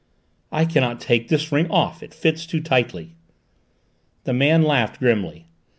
"I 0.51 0.65
cannot 0.65 0.99
take 0.99 1.27
this 1.27 1.51
ring 1.51 1.69
off: 1.69 2.01
it 2.01 2.11
fits 2.11 2.47
too 2.47 2.59
tight." 2.59 2.91
The 4.23 4.33
man 4.33 4.63
laughed 4.63 4.97
grimly. 4.99 5.45